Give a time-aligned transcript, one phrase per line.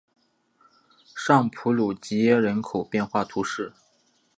[1.15, 3.71] 尚普鲁吉耶人口变化图示